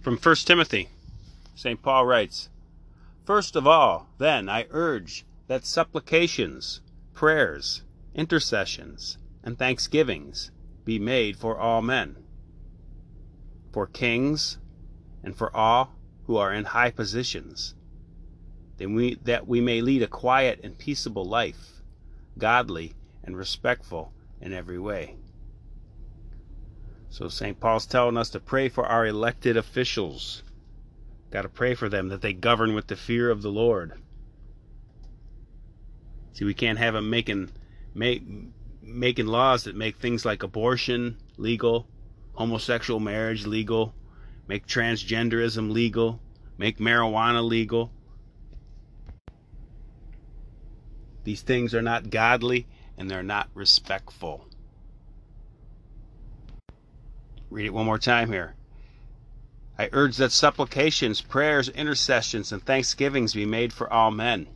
From 0.00 0.16
1 0.16 0.36
Timothy, 0.36 0.90
St. 1.56 1.82
Paul 1.82 2.06
writes, 2.06 2.48
First 3.24 3.56
of 3.56 3.66
all, 3.66 4.08
then, 4.18 4.48
I 4.48 4.66
urge 4.70 5.26
that 5.48 5.66
supplications, 5.66 6.80
prayers, 7.14 7.82
intercessions, 8.14 9.18
and 9.42 9.58
thanksgivings 9.58 10.52
be 10.84 10.98
made 10.98 11.36
for 11.36 11.58
all 11.58 11.82
men, 11.82 12.24
for 13.72 13.86
kings, 13.86 14.58
and 15.22 15.36
for 15.36 15.54
all 15.54 15.94
who 16.26 16.36
are 16.36 16.52
in 16.54 16.66
high 16.66 16.90
positions, 16.90 17.74
that 18.76 18.88
we, 18.88 19.16
that 19.24 19.48
we 19.48 19.60
may 19.60 19.80
lead 19.80 20.02
a 20.02 20.06
quiet 20.06 20.60
and 20.62 20.78
peaceable 20.78 21.24
life, 21.24 21.82
godly 22.38 22.94
and 23.24 23.36
respectful 23.36 24.12
in 24.40 24.52
every 24.52 24.78
way. 24.78 25.16
So 27.10 27.28
St. 27.28 27.58
Paul's 27.58 27.86
telling 27.86 28.16
us 28.16 28.30
to 28.30 28.40
pray 28.40 28.68
for 28.68 28.86
our 28.86 29.06
elected 29.06 29.56
officials. 29.56 30.42
Got 31.30 31.42
to 31.42 31.48
pray 31.48 31.74
for 31.74 31.88
them 31.88 32.08
that 32.08 32.22
they 32.22 32.32
govern 32.32 32.74
with 32.74 32.86
the 32.86 32.96
fear 32.96 33.30
of 33.30 33.42
the 33.42 33.50
Lord. 33.50 33.92
See, 36.32 36.44
we 36.44 36.54
can't 36.54 36.78
have 36.78 36.94
them 36.94 37.10
making 37.10 37.50
make, 37.94 38.22
making 38.80 39.26
laws 39.26 39.64
that 39.64 39.74
make 39.74 39.96
things 39.96 40.24
like 40.24 40.42
abortion 40.42 41.18
legal, 41.36 41.88
homosexual 42.34 43.00
marriage 43.00 43.46
legal, 43.46 43.94
make 44.46 44.66
transgenderism 44.66 45.70
legal, 45.70 46.20
make 46.56 46.78
marijuana 46.78 47.46
legal. 47.46 47.90
These 51.24 51.42
things 51.42 51.74
are 51.74 51.82
not 51.82 52.10
godly 52.10 52.66
and 52.96 53.10
they're 53.10 53.22
not 53.22 53.48
respectful. 53.54 54.47
Read 57.50 57.66
it 57.66 57.74
one 57.74 57.86
more 57.86 57.98
time 57.98 58.30
here. 58.30 58.54
I 59.78 59.88
urge 59.92 60.16
that 60.16 60.32
supplications, 60.32 61.20
prayers, 61.20 61.68
intercessions, 61.68 62.52
and 62.52 62.62
thanksgivings 62.62 63.32
be 63.32 63.46
made 63.46 63.72
for 63.72 63.90
all 63.92 64.10
men, 64.10 64.48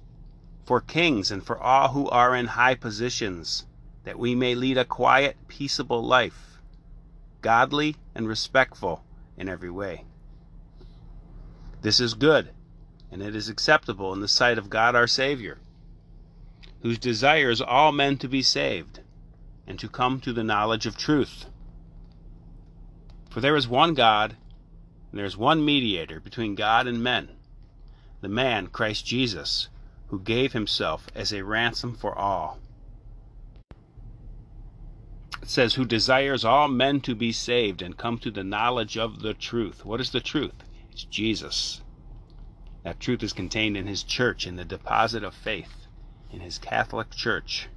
for 0.65 0.81
kings, 0.81 1.31
and 1.31 1.45
for 1.45 1.59
all 1.59 1.89
who 1.89 2.09
are 2.11 2.35
in 2.35 2.49
high 2.49 2.75
positions, 2.75 3.65
that 4.05 4.19
we 4.19 4.35
may 4.35 4.55
lead 4.55 4.77
a 4.77 4.85
quiet, 4.85 5.37
peaceable 5.49 6.03
life, 6.03 6.59
godly 7.41 7.97
and 8.15 8.29
respectful 8.29 9.05
in 9.37 9.49
every 9.49 9.71
way. 9.71 10.05
This 11.81 11.99
is 11.99 12.15
good, 12.15 12.51
and 13.11 13.23
it 13.23 13.35
is 13.35 13.49
acceptable 13.49 14.13
in 14.13 14.21
the 14.21 14.29
sight 14.29 14.59
of 14.59 14.71
God 14.71 14.95
our 14.95 15.07
Savior, 15.07 15.59
whose 16.83 16.99
desires 16.99 17.61
all 17.61 17.93
men 17.93 18.19
to 18.19 18.29
be 18.29 18.43
saved, 18.43 19.01
and 19.67 19.79
to 19.79 19.89
come 19.89 20.21
to 20.21 20.33
the 20.33 20.45
knowledge 20.45 20.85
of 20.85 20.97
truth. 20.97 21.47
For 23.33 23.41
there 23.41 23.57
is 23.57 23.67
one 23.67 23.95
God, 23.95 24.37
and 25.11 25.19
there 25.19 25.25
is 25.25 25.39
one 25.39 25.65
mediator 25.65 26.21
between 26.21 26.55
God 26.55 26.87
and 26.87 27.03
men, 27.03 27.31
the 28.21 28.29
man 28.29 28.67
Christ 28.67 29.07
Jesus, 29.07 29.71
who 30.09 30.21
gave 30.21 30.53
himself 30.53 31.09
as 31.15 31.33
a 31.33 31.43
ransom 31.43 31.97
for 31.97 32.15
all. 32.15 32.59
It 35.41 35.49
says, 35.49 35.77
who 35.77 35.87
desires 35.87 36.45
all 36.45 36.69
men 36.69 37.01
to 37.01 37.15
be 37.15 37.33
saved 37.33 37.81
and 37.81 37.97
come 37.97 38.19
to 38.19 38.31
the 38.31 38.45
knowledge 38.45 38.99
of 38.99 39.23
the 39.23 39.33
truth. 39.33 39.83
What 39.83 40.03
is 40.03 40.11
the 40.11 40.21
truth? 40.21 40.65
It's 40.91 41.05
Jesus. 41.05 41.81
That 42.85 43.01
truth 43.01 43.23
is 43.23 43.33
contained 43.33 43.79
in 43.79 43.87
his 43.87 44.03
church, 44.03 44.47
in 44.47 44.57
the 44.57 44.65
deposit 44.67 45.25
of 45.25 45.35
faith, 45.35 45.87
in 46.31 46.41
his 46.41 46.59
Catholic 46.59 47.13
church. 47.13 47.69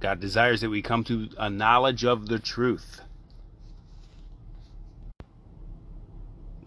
God 0.00 0.20
desires 0.20 0.60
that 0.60 0.68
we 0.68 0.82
come 0.82 1.02
to 1.04 1.30
a 1.38 1.48
knowledge 1.48 2.04
of 2.04 2.28
the 2.28 2.38
truth. 2.38 3.00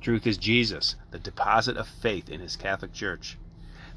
Truth 0.01 0.25
is 0.27 0.37
Jesus, 0.37 0.95
the 1.11 1.19
deposit 1.19 1.75
of 1.75 1.87
faith 1.87 2.29
in 2.29 2.39
his 2.39 2.55
Catholic 2.55 2.93
Church. 2.93 3.37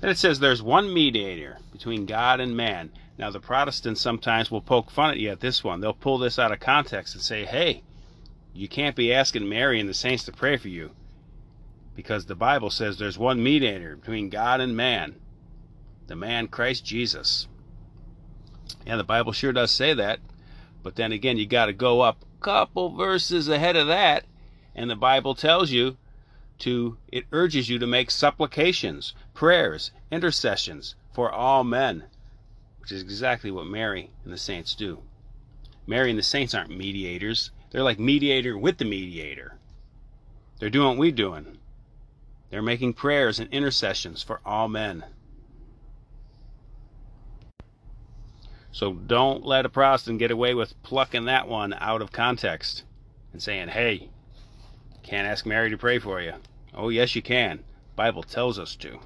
Then 0.01 0.11
it 0.11 0.19
says 0.19 0.41
there's 0.41 0.63
one 0.63 0.93
mediator 0.93 1.59
between 1.71 2.07
God 2.07 2.41
and 2.41 2.57
man. 2.57 2.91
Now, 3.19 3.31
the 3.31 3.39
Protestants 3.39 4.01
sometimes 4.01 4.51
will 4.51 4.63
poke 4.63 4.91
fun 4.91 5.11
at 5.11 5.19
you 5.19 5.31
at 5.31 5.39
this 5.39 5.63
one. 5.63 5.81
They'll 5.81 5.93
pull 5.93 6.19
this 6.19 6.41
out 6.41 6.51
of 6.51 6.59
context 6.59 7.15
and 7.15 7.23
say, 7.23 7.45
hey, 7.45 7.83
you 8.53 8.67
can't 8.67 8.97
be 8.97 9.15
asking 9.15 9.49
Mary 9.49 9.79
and 9.79 9.89
the 9.89 9.95
saints 9.95 10.25
to 10.25 10.33
pray 10.33 10.57
for 10.57 10.69
you 10.69 10.91
because 11.95 12.27
the 12.27 12.35
Bible 12.35 12.71
says 12.71 12.99
there's 12.99 13.19
one 13.19 13.43
mediator 13.43 13.97
between 13.97 14.29
God 14.29 14.61
and 14.61 14.77
man, 14.77 15.15
the 16.09 16.17
man 16.17 16.49
Christ 16.49 16.85
Jesus. 16.85 17.47
Yeah, 18.85 18.97
the 18.97 19.05
Bible 19.05 19.33
sure 19.33 19.53
does 19.53 19.71
say 19.71 19.95
that. 19.95 20.19
But 20.83 20.97
then 20.97 21.13
again, 21.13 21.37
you 21.37 21.47
got 21.47 21.67
to 21.67 21.73
go 21.73 22.01
up 22.01 22.23
a 22.23 22.45
couple 22.45 22.97
verses 22.97 23.49
ahead 23.49 23.77
of 23.77 23.87
that 23.87 24.25
and 24.75 24.91
the 24.91 24.97
Bible 24.97 25.35
tells 25.35 25.71
you 25.71 25.97
it 26.67 27.25
urges 27.33 27.69
you 27.69 27.79
to 27.79 27.87
make 27.87 28.11
supplications, 28.11 29.15
prayers, 29.35 29.91
intercessions 30.11 30.95
for 31.13 31.31
all 31.31 31.65
men, 31.65 32.05
which 32.81 32.93
is 32.93 33.03
exactly 33.03 33.51
what 33.51 33.67
Mary 33.67 34.11
and 34.25 34.33
the 34.33 34.39
saints 34.39 34.75
do. 34.75 35.03
Mary 35.87 36.11
and 36.11 36.19
the 36.19 36.23
saints 36.23 36.55
aren't 36.55 36.77
mediators. 36.77 37.51
They're 37.71 37.83
like 37.83 37.99
mediator 37.99 38.57
with 38.57 38.79
the 38.79 38.85
mediator. 38.85 39.57
They're 40.59 40.71
doing 40.71 40.91
what 40.91 40.99
we're 40.99 41.11
doing. 41.11 41.59
They're 42.51 42.63
making 42.63 42.95
prayers 42.95 43.41
and 43.41 43.53
intercessions 43.53 44.23
for 44.23 44.41
all 44.45 44.69
men. 44.69 45.05
So 48.71 48.93
don't 48.93 49.45
let 49.45 49.67
a 49.67 49.69
Protestant 49.69 50.19
get 50.19 50.31
away 50.31 50.55
with 50.55 50.81
plucking 50.83 51.25
that 51.25 51.49
one 51.49 51.75
out 51.75 52.03
of 52.03 52.13
context 52.13 52.85
and 53.33 53.43
saying, 53.43 53.69
hey, 53.69 54.09
can't 55.03 55.27
ask 55.27 55.45
Mary 55.45 55.71
to 55.71 55.77
pray 55.77 55.99
for 55.99 56.21
you. 56.21 56.35
Oh, 56.75 56.89
yes, 56.89 57.15
you 57.15 57.23
can. 57.23 57.61
Bible 57.97 58.23
tells 58.23 58.59
us 58.59 58.77
to. 58.77 58.99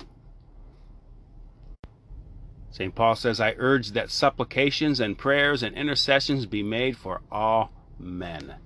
St. 2.71 2.94
Paul 2.94 3.16
says, 3.16 3.41
I 3.41 3.54
urge 3.56 3.93
that 3.93 4.10
supplications 4.10 5.00
and 5.00 5.16
prayers 5.16 5.62
and 5.62 5.75
intercessions 5.75 6.44
be 6.47 6.62
made 6.62 6.97
for 6.97 7.22
all 7.32 7.72
men. 7.99 8.56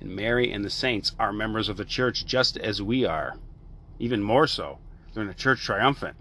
And 0.00 0.16
Mary 0.16 0.50
and 0.50 0.64
the 0.64 0.70
saints 0.70 1.12
are 1.18 1.32
members 1.32 1.68
of 1.68 1.76
the 1.76 1.84
church 1.84 2.26
just 2.26 2.56
as 2.58 2.82
we 2.82 3.04
are. 3.04 3.36
Even 3.98 4.22
more 4.22 4.46
so. 4.46 4.80
They're 5.12 5.22
in 5.22 5.28
the 5.28 5.34
church 5.34 5.62
triumphant. 5.62 6.16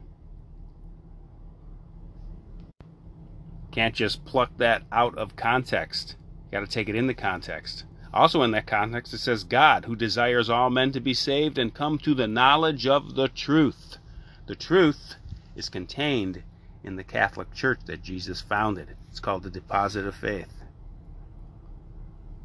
Can't 3.71 3.95
just 3.95 4.23
pluck 4.23 4.51
that 4.57 4.83
out 4.91 5.17
of 5.17 5.35
context. 5.35 6.15
Got 6.51 6.59
to 6.59 6.67
take 6.67 6.89
it 6.89 6.95
in 6.95 7.07
the 7.07 7.15
context. 7.15 7.85
Also, 8.13 8.43
in 8.43 8.51
that 8.51 8.67
context, 8.67 9.13
it 9.13 9.17
says, 9.17 9.43
God, 9.43 9.85
who 9.85 9.95
desires 9.95 10.49
all 10.49 10.69
men 10.69 10.91
to 10.91 10.99
be 10.99 11.15
saved 11.15 11.57
and 11.57 11.73
come 11.73 11.97
to 11.99 12.13
the 12.13 12.27
knowledge 12.27 12.85
of 12.85 13.15
the 13.15 13.27
truth. 13.27 13.97
The 14.45 14.55
truth 14.55 15.15
is 15.55 15.69
contained 15.69 16.43
in 16.83 16.95
the 16.95 17.03
Catholic 17.03 17.51
Church 17.53 17.79
that 17.85 18.03
Jesus 18.03 18.41
founded. 18.41 18.95
It's 19.09 19.19
called 19.19 19.43
the 19.43 19.49
deposit 19.49 20.05
of 20.05 20.15
faith. 20.15 20.63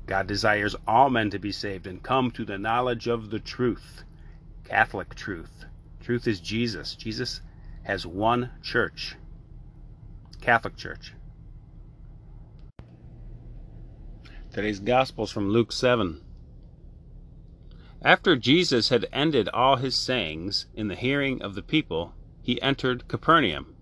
God 0.07 0.27
desires 0.27 0.75
all 0.87 1.11
men 1.11 1.29
to 1.31 1.39
be 1.39 1.53
saved 1.53 1.87
and 1.87 2.03
come 2.03 2.31
to 2.31 2.47
the 2.47 2.57
knowledge 2.57 3.07
of 3.07 3.29
the 3.29 3.41
truth. 3.41 4.05
Catholic 4.65 5.15
truth. 5.15 5.67
Truth 6.01 6.27
is 6.27 6.41
Jesus. 6.41 6.95
Jesus 6.95 7.43
has 7.83 8.07
one 8.07 8.53
church. 8.63 9.17
Catholic 10.41 10.77
Church. 10.77 11.13
Today's 14.59 14.81
Gospel 14.81 15.23
is 15.23 15.31
from 15.31 15.51
Luke 15.51 15.71
7. 15.71 16.21
After 18.03 18.35
Jesus 18.35 18.89
had 18.89 19.07
ended 19.13 19.49
all 19.51 19.77
his 19.77 19.95
sayings 19.95 20.67
in 20.75 20.89
the 20.89 20.97
hearing 20.97 21.41
of 21.41 21.55
the 21.55 21.63
people, 21.63 22.13
he 22.43 22.61
entered 22.61 23.07
Capernaum. 23.07 23.77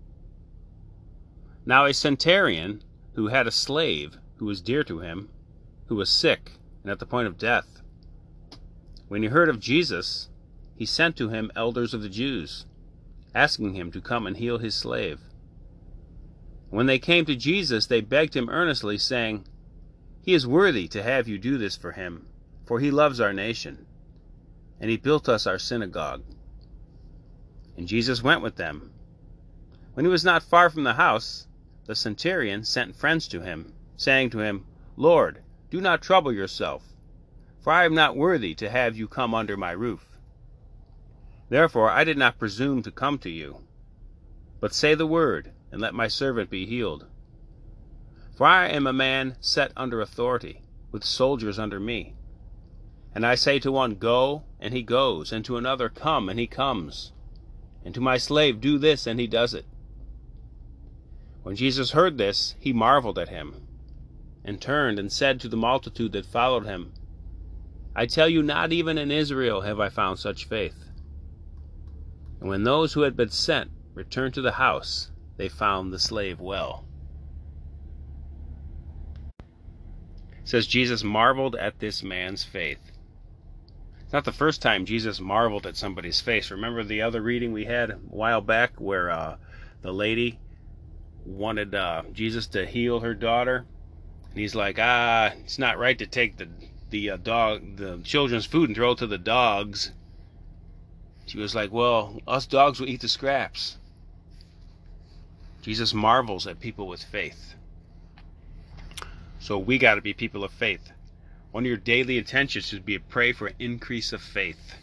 Now 1.65 1.85
a 1.85 1.95
centurion, 1.95 2.83
who 3.15 3.29
had 3.29 3.47
a 3.47 3.51
slave 3.51 4.19
who 4.35 4.45
was 4.45 4.61
dear 4.61 4.83
to 4.83 4.99
him, 4.99 5.29
who 5.87 5.95
was 5.95 6.11
sick 6.11 6.51
and 6.83 6.91
at 6.91 6.99
the 6.99 7.07
point 7.07 7.25
of 7.25 7.39
death, 7.39 7.81
when 9.07 9.23
he 9.23 9.29
heard 9.29 9.49
of 9.49 9.59
Jesus, 9.59 10.29
he 10.75 10.85
sent 10.85 11.15
to 11.17 11.29
him 11.29 11.49
elders 11.55 11.95
of 11.95 12.03
the 12.03 12.07
Jews, 12.07 12.67
asking 13.33 13.73
him 13.73 13.91
to 13.93 13.99
come 13.99 14.27
and 14.27 14.37
heal 14.37 14.59
his 14.59 14.75
slave. 14.75 15.21
When 16.69 16.85
they 16.85 16.99
came 16.99 17.25
to 17.25 17.35
Jesus, 17.35 17.87
they 17.87 17.99
begged 17.99 18.35
him 18.35 18.47
earnestly, 18.47 18.99
saying, 18.99 19.43
he 20.27 20.33
is 20.33 20.45
worthy 20.45 20.89
to 20.89 21.01
have 21.01 21.29
you 21.29 21.37
do 21.37 21.57
this 21.57 21.77
for 21.77 21.93
him, 21.93 22.27
for 22.65 22.81
he 22.81 22.91
loves 22.91 23.21
our 23.21 23.31
nation, 23.31 23.85
and 24.77 24.89
he 24.89 24.97
built 24.97 25.29
us 25.29 25.47
our 25.47 25.57
synagogue. 25.57 26.21
And 27.77 27.87
Jesus 27.87 28.21
went 28.21 28.41
with 28.41 28.57
them. 28.57 28.91
When 29.93 30.05
he 30.05 30.11
was 30.11 30.25
not 30.25 30.43
far 30.43 30.69
from 30.69 30.83
the 30.83 30.95
house, 30.95 31.47
the 31.85 31.95
centurion 31.95 32.65
sent 32.65 32.93
friends 32.93 33.29
to 33.29 33.39
him, 33.39 33.71
saying 33.95 34.31
to 34.31 34.39
him, 34.39 34.65
Lord, 34.97 35.43
do 35.69 35.79
not 35.79 36.01
trouble 36.01 36.33
yourself, 36.33 36.83
for 37.61 37.71
I 37.71 37.85
am 37.85 37.95
not 37.95 38.17
worthy 38.17 38.53
to 38.55 38.69
have 38.69 38.97
you 38.97 39.07
come 39.07 39.33
under 39.33 39.55
my 39.55 39.71
roof. 39.71 40.17
Therefore 41.47 41.89
I 41.89 42.03
did 42.03 42.17
not 42.17 42.37
presume 42.37 42.83
to 42.83 42.91
come 42.91 43.17
to 43.19 43.29
you. 43.29 43.61
But 44.59 44.73
say 44.73 44.93
the 44.93 45.07
word, 45.07 45.53
and 45.71 45.79
let 45.79 45.93
my 45.93 46.09
servant 46.09 46.49
be 46.49 46.65
healed. 46.65 47.05
For 48.37 48.45
I 48.45 48.67
am 48.67 48.85
a 48.85 48.93
man 48.93 49.35
set 49.41 49.71
under 49.75 49.99
authority, 49.99 50.61
with 50.91 51.03
soldiers 51.03 51.57
under 51.57 51.79
me. 51.79 52.13
And 53.15 53.25
I 53.25 53.33
say 53.33 53.57
to 53.57 53.71
one, 53.71 53.95
Go, 53.95 54.43
and 54.59 54.75
he 54.75 54.83
goes, 54.83 55.31
and 55.31 55.43
to 55.45 55.57
another, 55.57 55.89
Come, 55.89 56.29
and 56.29 56.39
he 56.39 56.45
comes, 56.45 57.13
and 57.83 57.95
to 57.95 57.99
my 57.99 58.17
slave, 58.17 58.61
Do 58.61 58.77
this, 58.77 59.07
and 59.07 59.19
he 59.19 59.25
does 59.25 59.55
it. 59.55 59.65
When 61.41 61.55
Jesus 61.55 61.93
heard 61.93 62.19
this, 62.19 62.53
he 62.59 62.71
marveled 62.71 63.17
at 63.17 63.29
him, 63.29 63.67
and 64.43 64.61
turned 64.61 64.99
and 64.99 65.11
said 65.11 65.39
to 65.39 65.49
the 65.49 65.57
multitude 65.57 66.11
that 66.11 66.27
followed 66.27 66.67
him, 66.67 66.93
I 67.95 68.05
tell 68.05 68.29
you, 68.29 68.43
not 68.43 68.71
even 68.71 68.99
in 68.99 69.09
Israel 69.09 69.61
have 69.61 69.79
I 69.79 69.89
found 69.89 70.19
such 70.19 70.45
faith. 70.45 70.85
And 72.39 72.49
when 72.49 72.65
those 72.65 72.93
who 72.93 73.01
had 73.01 73.17
been 73.17 73.29
sent 73.29 73.71
returned 73.95 74.35
to 74.35 74.41
the 74.41 74.51
house, 74.51 75.09
they 75.37 75.49
found 75.49 75.91
the 75.91 75.97
slave 75.97 76.39
well. 76.39 76.85
Says 80.47 80.65
Jesus 80.65 81.03
marveled 81.03 81.57
at 81.57 81.79
this 81.79 82.01
man's 82.01 82.45
faith. 82.45 82.79
It's 83.99 84.13
not 84.13 84.23
the 84.23 84.31
first 84.31 84.61
time 84.61 84.85
Jesus 84.85 85.19
marveled 85.19 85.67
at 85.67 85.75
somebody's 85.75 86.21
face. 86.21 86.49
Remember 86.49 86.85
the 86.85 87.01
other 87.01 87.21
reading 87.21 87.51
we 87.51 87.65
had 87.65 87.89
a 87.89 87.95
while 87.95 88.39
back 88.39 88.79
where 88.79 89.09
uh, 89.11 89.35
the 89.81 89.91
lady 89.91 90.39
wanted 91.25 91.75
uh, 91.75 92.03
Jesus 92.13 92.47
to 92.47 92.65
heal 92.65 93.01
her 93.01 93.13
daughter, 93.13 93.65
and 94.29 94.39
he's 94.39 94.55
like, 94.55 94.79
"Ah, 94.79 95.33
it's 95.43 95.59
not 95.59 95.77
right 95.77 95.99
to 95.99 96.07
take 96.07 96.37
the 96.37 96.47
the 96.91 97.09
uh, 97.09 97.17
dog, 97.17 97.75
the 97.75 97.99
children's 98.05 98.45
food, 98.45 98.69
and 98.69 98.75
throw 98.77 98.91
it 98.91 98.99
to 98.99 99.07
the 99.07 99.17
dogs." 99.17 99.91
She 101.25 101.37
was 101.37 101.55
like, 101.55 101.73
"Well, 101.73 102.21
us 102.25 102.47
dogs 102.47 102.79
will 102.79 102.87
eat 102.87 103.01
the 103.01 103.09
scraps." 103.09 103.79
Jesus 105.61 105.93
marvels 105.93 106.47
at 106.47 106.61
people 106.61 106.87
with 106.87 107.03
faith. 107.03 107.55
So 109.39 109.57
we 109.57 109.77
got 109.77 109.95
to 109.95 110.01
be 110.01 110.13
people 110.13 110.43
of 110.43 110.51
faith. 110.51 110.91
One 111.51 111.63
of 111.63 111.67
your 111.67 111.77
daily 111.77 112.17
intentions 112.17 112.65
should 112.65 112.85
be 112.85 112.97
to 112.97 113.03
pray 113.03 113.31
for 113.31 113.47
an 113.47 113.55
increase 113.59 114.11
of 114.13 114.21
faith. 114.21 114.75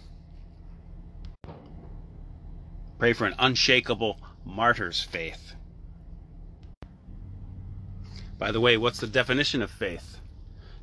Pray 2.99 3.13
for 3.13 3.27
an 3.27 3.35
unshakable 3.39 4.19
martyr's 4.45 5.01
faith. 5.01 5.55
By 8.39 8.51
the 8.51 8.61
way, 8.61 8.77
what's 8.77 9.01
the 9.01 9.07
definition 9.07 9.63
of 9.63 9.71
faith? 9.71 10.21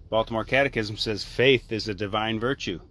Baltimore 0.09 0.43
Catechism 0.43 0.97
says 0.97 1.23
faith 1.23 1.71
is 1.71 1.87
a 1.87 1.93
divine 1.93 2.39
virtue 2.39 2.81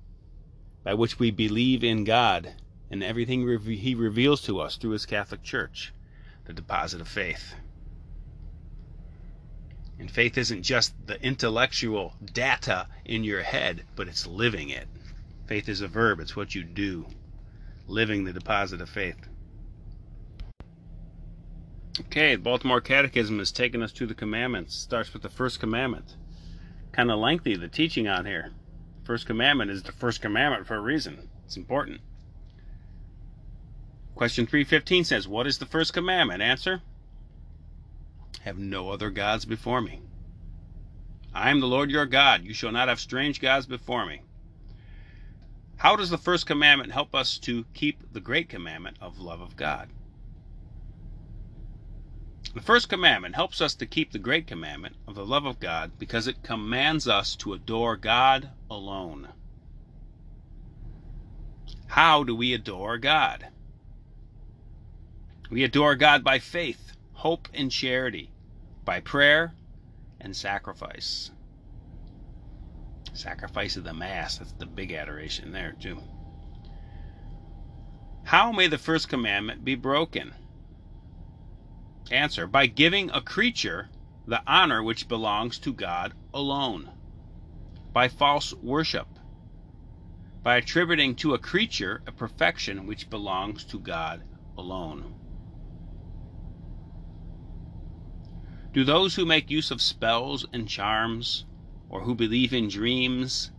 by 0.85 0.95
which 0.95 1.19
we 1.19 1.31
believe 1.31 1.85
in 1.85 2.05
God 2.05 2.55
and 2.91 3.05
everything 3.05 3.47
he 3.61 3.95
reveals 3.95 4.41
to 4.43 4.61
us 4.61 4.77
through 4.77 4.91
his 4.91 5.07
Catholic 5.07 5.43
Church, 5.43 5.93
the 6.47 6.53
deposit 6.53 7.01
of 7.01 7.09
faith. 7.09 7.55
And 10.01 10.11
faith 10.11 10.39
isn't 10.39 10.63
just 10.63 10.95
the 11.07 11.23
intellectual 11.23 12.15
data 12.33 12.87
in 13.05 13.23
your 13.23 13.43
head, 13.43 13.85
but 13.97 14.09
it's 14.09 14.27
living 14.27 14.71
it. 14.71 14.89
Faith 15.47 15.69
is 15.69 15.83
a 15.83 15.89
verb, 15.89 16.21
it's 16.21 16.35
what 16.35 16.55
you 16.55 16.65
do. 16.65 17.07
Living 17.87 18.25
the 18.25 18.33
deposit 18.33 18.81
of 18.81 18.89
faith. 18.89 19.29
Okay, 22.01 22.35
the 22.35 22.41
Baltimore 22.41 22.81
Catechism 22.81 23.39
has 23.41 23.53
taken 23.53 23.83
us 23.83 23.93
to 23.93 24.07
the 24.07 24.15
commandments. 24.15 24.75
Starts 24.75 25.13
with 25.13 25.21
the 25.21 25.29
first 25.29 25.61
commandment. 25.61 26.17
Kind 26.93 27.11
of 27.11 27.19
lengthy, 27.19 27.55
the 27.55 27.69
teaching 27.69 28.09
on 28.09 28.25
here. 28.25 28.53
First 29.05 29.27
commandment 29.27 29.71
is 29.71 29.83
the 29.83 29.93
first 29.93 30.23
commandment 30.23 30.67
for 30.67 30.77
a 30.77 30.81
reason. 30.81 31.29
It's 31.45 31.59
important. 31.59 32.01
Question 34.15 34.47
315 34.47 35.05
says, 35.05 35.29
What 35.29 35.47
is 35.47 35.59
the 35.59 35.67
first 35.67 35.93
commandment? 35.93 36.41
Answer 36.41 36.81
have 38.41 38.59
no 38.59 38.91
other 38.91 39.11
gods 39.11 39.45
before 39.45 39.81
me. 39.81 40.01
I 41.33 41.51
am 41.51 41.61
the 41.61 41.67
Lord 41.67 41.91
your 41.91 42.07
God. 42.07 42.43
You 42.43 42.55
shall 42.55 42.73
not 42.73 42.89
have 42.89 42.99
strange 42.99 43.41
gods 43.41 43.67
before 43.67 44.07
me. 44.07 44.23
How 45.77 45.95
does 45.95 46.11
the 46.11 46.19
first 46.19 46.47
commandment 46.47 46.93
help 46.93 47.15
us 47.15 47.39
to 47.39 47.65
keep 47.75 48.13
the 48.13 48.21
great 48.21 48.49
commandment 48.49 48.97
of 49.01 49.19
love 49.19 49.41
of 49.41 49.57
God? 49.57 49.89
The 52.55 52.61
first 52.61 52.89
commandment 52.89 53.35
helps 53.35 53.61
us 53.61 53.75
to 53.77 53.87
keep 53.87 54.11
the 54.11 54.19
great 54.19 54.47
commandment 54.47 54.97
of 55.07 55.15
the 55.15 55.25
love 55.25 55.45
of 55.45 55.61
God 55.61 55.93
because 55.99 56.27
it 56.27 56.43
commands 56.43 57.07
us 57.07 57.37
to 57.37 57.53
adore 57.53 57.97
God 57.97 58.51
alone. 58.69 59.29
How 61.87 62.25
do 62.25 62.35
we 62.35 62.55
adore 62.55 62.99
God? 62.99 63.49
We 65.51 65.63
adore 65.63 65.95
God 65.95 66.25
by 66.25 66.39
faith 66.39 66.90
hope 67.21 67.49
and 67.53 67.71
charity, 67.71 68.31
by 68.87 68.99
prayer 68.99 69.53
and 70.23 70.35
sacrifice. 70.35 71.31
Sacrifice 73.13 73.77
of 73.77 73.85
the 73.85 73.93
Mass, 73.93 74.39
that's 74.39 74.53
the 74.53 74.65
big 74.65 74.91
adoration 74.91 75.53
there, 75.53 75.75
too. 75.79 76.01
How 78.25 78.53
may 78.53 78.69
the 78.69 78.79
first 78.79 79.11
commandment 79.11 79.67
be 79.67 79.75
broken? 79.75 80.33
Answer 82.11 82.47
By 82.47 82.65
giving 82.65 83.11
a 83.11 83.21
creature 83.21 83.91
the 84.27 84.43
honor 84.47 84.83
which 84.83 85.07
belongs 85.07 85.59
to 85.59 85.75
God 85.75 86.15
alone, 86.33 86.89
by 87.93 88.09
false 88.09 88.55
worship, 88.63 89.09
by 90.43 90.57
attributing 90.57 91.17
to 91.17 91.35
a 91.35 91.39
creature 91.39 92.01
a 92.07 92.13
perfection 92.13 92.87
which 92.87 93.11
belongs 93.11 93.65
to 93.65 93.79
God 93.79 94.23
alone. 94.57 95.30
Do 98.73 98.85
those 98.85 99.17
who 99.17 99.27
make 99.27 99.51
use 99.51 99.73
of 99.73 99.83
spells 99.83 100.47
and 100.53 100.69
charms, 100.69 101.45
or 101.89 102.03
who 102.03 102.15
believe 102.15 102.53
in 102.53 102.69
dreams, 102.69 103.51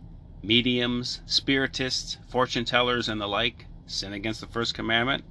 mediums, 0.42 1.20
spiritists, 1.26 2.16
fortune 2.26 2.64
tellers, 2.64 3.10
and 3.10 3.20
the 3.20 3.28
like, 3.28 3.66
sin 3.86 4.14
against 4.14 4.40
the 4.40 4.46
first 4.46 4.72
commandment? 4.72 5.24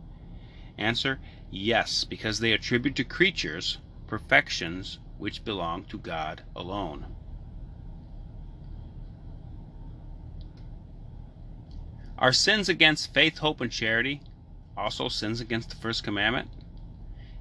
Answer 0.77 1.19
Yes, 1.49 2.03
because 2.03 2.39
they 2.39 2.53
attribute 2.53 2.95
to 2.95 3.03
creatures 3.03 3.79
perfections 4.07 4.99
which 5.17 5.43
belong 5.43 5.85
to 5.85 5.97
God 5.97 6.43
alone. 6.55 7.15
Are 12.19 12.33
sins 12.33 12.69
against 12.69 13.13
faith, 13.13 13.39
hope, 13.39 13.61
and 13.61 13.71
charity 13.71 14.21
also 14.77 15.09
sins 15.09 15.41
against 15.41 15.69
the 15.69 15.75
first 15.75 16.03
commandment? 16.03 16.51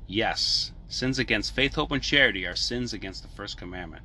Yes, 0.06 0.72
Sins 0.92 1.20
against 1.20 1.52
faith, 1.52 1.76
hope, 1.76 1.92
and 1.92 2.02
charity 2.02 2.44
are 2.44 2.56
sins 2.56 2.92
against 2.92 3.22
the 3.22 3.28
first 3.28 3.56
commandment. 3.56 4.02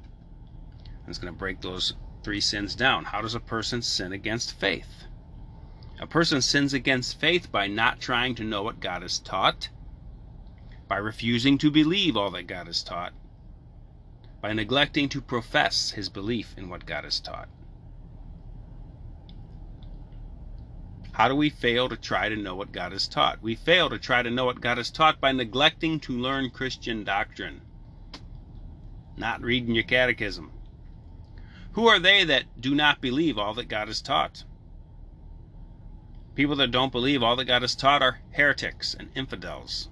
And 0.85 1.07
it's 1.07 1.17
going 1.17 1.33
to 1.33 1.37
break 1.37 1.61
those 1.61 1.93
three 2.21 2.39
sins 2.39 2.75
down. 2.75 3.05
How 3.05 3.21
does 3.21 3.33
a 3.33 3.39
person 3.39 3.81
sin 3.81 4.13
against 4.13 4.53
faith? 4.53 5.05
A 5.99 6.05
person 6.05 6.43
sins 6.43 6.75
against 6.75 7.19
faith 7.19 7.51
by 7.51 7.65
not 7.65 7.99
trying 7.99 8.35
to 8.35 8.43
know 8.43 8.61
what 8.61 8.79
God 8.79 9.01
has 9.01 9.17
taught, 9.17 9.69
by 10.87 10.97
refusing 10.97 11.57
to 11.57 11.71
believe 11.71 12.15
all 12.15 12.29
that 12.29 12.43
God 12.43 12.67
has 12.67 12.83
taught, 12.83 13.13
by 14.39 14.53
neglecting 14.53 15.09
to 15.09 15.21
profess 15.21 15.91
his 15.91 16.09
belief 16.09 16.53
in 16.55 16.69
what 16.69 16.85
God 16.85 17.03
has 17.03 17.19
taught. 17.19 17.49
How 21.15 21.29
do 21.29 21.35
we 21.35 21.49
fail 21.49 21.87
to 21.87 21.95
try 21.95 22.27
to 22.27 22.35
know 22.35 22.55
what 22.55 22.73
God 22.73 22.91
has 22.91 23.07
taught? 23.07 23.41
We 23.41 23.55
fail 23.55 23.89
to 23.89 23.97
try 23.97 24.21
to 24.21 24.29
know 24.29 24.43
what 24.43 24.59
God 24.59 24.77
has 24.77 24.91
taught 24.91 25.21
by 25.21 25.31
neglecting 25.31 25.97
to 26.01 26.11
learn 26.11 26.49
Christian 26.49 27.05
doctrine, 27.05 27.61
not 29.15 29.41
reading 29.41 29.75
your 29.75 29.85
catechism. 29.85 30.51
Who 31.71 31.87
are 31.87 31.99
they 31.99 32.25
that 32.25 32.59
do 32.59 32.75
not 32.75 32.99
believe 32.99 33.37
all 33.37 33.53
that 33.53 33.69
God 33.69 33.87
has 33.87 34.01
taught? 34.01 34.43
People 36.35 36.57
that 36.57 36.71
don't 36.71 36.91
believe 36.91 37.23
all 37.23 37.37
that 37.37 37.45
God 37.45 37.61
has 37.61 37.77
taught 37.77 38.01
are 38.01 38.19
heretics 38.31 38.93
and 38.93 39.09
infidels. 39.15 39.87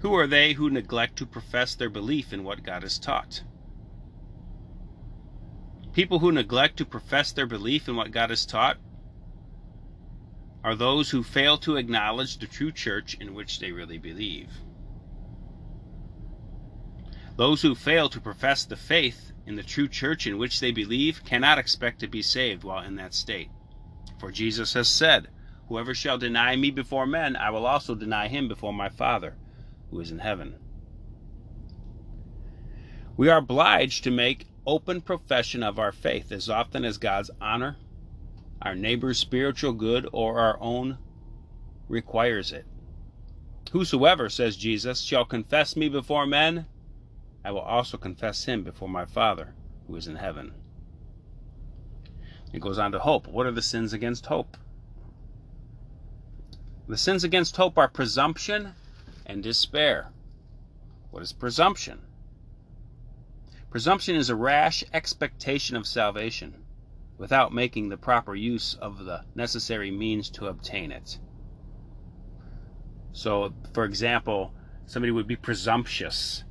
Who 0.00 0.12
are 0.12 0.26
they 0.26 0.52
who 0.52 0.68
neglect 0.68 1.16
to 1.16 1.24
profess 1.24 1.74
their 1.74 1.88
belief 1.88 2.30
in 2.30 2.44
what 2.44 2.62
God 2.62 2.82
has 2.82 2.98
taught? 2.98 3.42
People 5.92 6.20
who 6.20 6.30
neglect 6.30 6.76
to 6.76 6.84
profess 6.84 7.32
their 7.32 7.46
belief 7.46 7.88
in 7.88 7.96
what 7.96 8.12
God 8.12 8.30
has 8.30 8.46
taught 8.46 8.78
are 10.62 10.76
those 10.76 11.10
who 11.10 11.22
fail 11.22 11.56
to 11.58 11.76
acknowledge 11.76 12.38
the 12.38 12.46
true 12.46 12.70
church 12.70 13.14
in 13.14 13.34
which 13.34 13.58
they 13.58 13.72
really 13.72 13.98
believe. 13.98 14.50
Those 17.36 17.62
who 17.62 17.74
fail 17.74 18.08
to 18.10 18.20
profess 18.20 18.64
the 18.64 18.76
faith 18.76 19.32
in 19.46 19.56
the 19.56 19.62
true 19.62 19.88
church 19.88 20.26
in 20.26 20.38
which 20.38 20.60
they 20.60 20.70
believe 20.70 21.24
cannot 21.24 21.58
expect 21.58 21.98
to 22.00 22.06
be 22.06 22.22
saved 22.22 22.62
while 22.62 22.84
in 22.84 22.96
that 22.96 23.14
state. 23.14 23.50
For 24.18 24.30
Jesus 24.30 24.74
has 24.74 24.88
said, 24.88 25.28
Whoever 25.68 25.94
shall 25.94 26.18
deny 26.18 26.54
me 26.56 26.70
before 26.70 27.06
men, 27.06 27.36
I 27.36 27.50
will 27.50 27.64
also 27.66 27.94
deny 27.94 28.28
him 28.28 28.46
before 28.46 28.74
my 28.74 28.90
Father 28.90 29.36
who 29.90 29.98
is 30.00 30.10
in 30.10 30.18
heaven. 30.18 30.54
We 33.16 33.28
are 33.28 33.38
obliged 33.38 34.04
to 34.04 34.10
make 34.10 34.49
open 34.70 35.00
profession 35.00 35.64
of 35.64 35.80
our 35.80 35.90
faith 35.90 36.30
as 36.30 36.48
often 36.48 36.84
as 36.84 36.96
God's 36.96 37.28
honor, 37.40 37.76
our 38.62 38.76
neighbor's 38.76 39.18
spiritual 39.18 39.72
good, 39.72 40.08
or 40.12 40.38
our 40.38 40.56
own 40.60 40.96
requires 41.88 42.52
it. 42.52 42.64
Whosoever, 43.72 44.28
says 44.28 44.56
Jesus, 44.56 45.00
shall 45.00 45.24
confess 45.24 45.74
me 45.74 45.88
before 45.88 46.24
men, 46.24 46.66
I 47.44 47.50
will 47.50 47.60
also 47.60 47.96
confess 47.96 48.44
him 48.44 48.62
before 48.62 48.88
my 48.88 49.06
Father 49.06 49.54
who 49.88 49.96
is 49.96 50.06
in 50.06 50.14
heaven. 50.14 50.52
It 52.52 52.60
goes 52.60 52.78
on 52.78 52.92
to 52.92 53.00
hope. 53.00 53.26
What 53.26 53.46
are 53.46 53.52
the 53.52 53.62
sins 53.62 53.92
against 53.92 54.26
hope? 54.26 54.56
The 56.86 56.96
sins 56.96 57.24
against 57.24 57.56
hope 57.56 57.76
are 57.76 57.88
presumption 57.88 58.74
and 59.26 59.42
despair. 59.42 60.12
What 61.10 61.24
is 61.24 61.32
presumption? 61.32 62.02
Presumption 63.70 64.16
is 64.16 64.28
a 64.28 64.34
rash 64.34 64.82
expectation 64.92 65.76
of 65.76 65.86
salvation 65.86 66.64
without 67.18 67.54
making 67.54 67.88
the 67.88 67.96
proper 67.96 68.34
use 68.34 68.74
of 68.74 69.04
the 69.04 69.22
necessary 69.36 69.92
means 69.92 70.28
to 70.30 70.48
obtain 70.48 70.90
it. 70.90 71.18
So, 73.12 73.54
for 73.72 73.84
example, 73.84 74.52
somebody 74.86 75.12
would 75.12 75.28
be 75.28 75.36
presumptuous. 75.36 76.42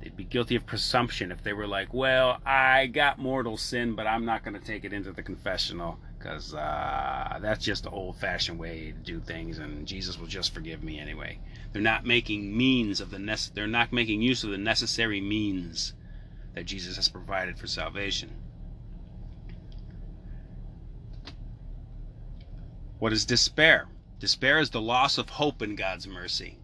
They'd 0.00 0.16
be 0.16 0.24
guilty 0.24 0.56
of 0.56 0.66
presumption 0.66 1.30
if 1.30 1.44
they 1.44 1.52
were 1.52 1.68
like, 1.68 1.94
well, 1.94 2.38
I 2.44 2.86
got 2.86 3.20
mortal 3.20 3.56
sin, 3.56 3.94
but 3.94 4.08
I'm 4.08 4.24
not 4.24 4.42
going 4.42 4.58
to 4.58 4.66
take 4.66 4.84
it 4.84 4.92
into 4.92 5.12
the 5.12 5.22
confessional 5.22 6.00
because 6.18 6.54
uh, 6.54 7.38
that's 7.40 7.64
just 7.64 7.84
the 7.84 7.90
old 7.90 8.16
fashioned 8.16 8.58
way 8.58 8.90
to 8.90 8.98
do 8.98 9.20
things, 9.20 9.58
and 9.58 9.86
Jesus 9.86 10.18
will 10.18 10.26
just 10.26 10.52
forgive 10.52 10.82
me 10.82 10.98
anyway. 10.98 11.38
They're 11.72 11.82
not 11.82 12.04
making 12.04 12.56
means 12.56 13.00
of 13.00 13.10
the 13.10 13.18
nece- 13.18 13.52
they're 13.52 13.68
not 13.68 13.92
making 13.92 14.22
use 14.22 14.42
of 14.42 14.50
the 14.50 14.58
necessary 14.58 15.20
means 15.20 15.92
that 16.54 16.64
Jesus 16.64 16.96
has 16.96 17.08
provided 17.08 17.58
for 17.58 17.66
salvation. 17.66 18.30
What 22.98 23.12
is 23.12 23.24
despair? 23.24 23.86
Despair 24.18 24.58
is 24.58 24.70
the 24.70 24.80
loss 24.80 25.18
of 25.18 25.28
hope 25.28 25.60
in 25.60 25.74
God's 25.74 26.06
mercy. 26.06 26.58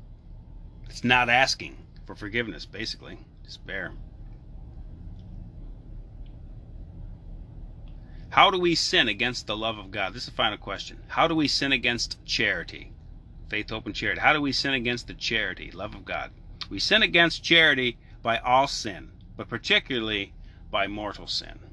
It's 0.89 1.05
not 1.05 1.29
asking 1.29 1.77
for 2.07 2.15
forgiveness, 2.15 2.65
basically. 2.65 3.19
Despair. 3.45 3.93
How 8.31 8.51
do 8.51 8.61
we 8.61 8.77
sin 8.77 9.09
against 9.09 9.49
the 9.49 9.57
love 9.57 9.77
of 9.77 9.91
God? 9.91 10.15
This 10.15 10.23
is 10.23 10.29
the 10.31 10.35
final 10.37 10.57
question. 10.57 10.99
How 11.09 11.27
do 11.27 11.35
we 11.35 11.49
sin 11.49 11.73
against 11.73 12.25
charity? 12.25 12.93
Faith, 13.49 13.71
hope, 13.71 13.87
and 13.87 13.95
charity. 13.95 14.21
How 14.21 14.33
do 14.33 14.41
we 14.41 14.53
sin 14.53 14.73
against 14.73 15.09
the 15.09 15.15
charity, 15.15 15.73
love 15.73 15.97
of 15.97 16.05
God? 16.05 16.31
We 16.71 16.79
sin 16.79 17.03
against 17.03 17.43
charity 17.43 17.99
by 18.23 18.39
all 18.39 18.69
sin, 18.69 19.11
but 19.41 19.49
particularly 19.49 20.35
by 20.71 20.87
mortal 20.87 21.27
sin. 21.27 21.70